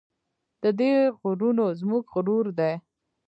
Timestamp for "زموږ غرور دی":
1.79-2.73